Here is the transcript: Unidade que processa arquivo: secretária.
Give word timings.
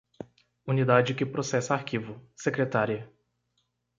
Unidade 0.67 1.13
que 1.13 1.27
processa 1.35 1.75
arquivo: 1.75 2.13
secretária. 2.35 3.01